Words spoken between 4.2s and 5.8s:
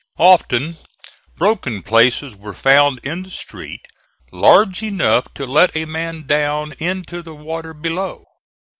large enough to let